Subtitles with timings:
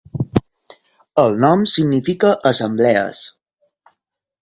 [1.25, 3.25] El nom significa "assemblees".